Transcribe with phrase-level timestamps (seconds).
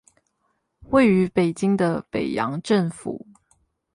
[0.89, 3.27] 位於北京的北洋政府